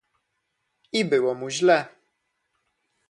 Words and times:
"I 0.91 1.05
było 1.05 1.33
mu 1.35 1.49
źle." 1.49 1.85